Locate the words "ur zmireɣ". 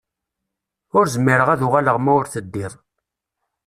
0.97-1.47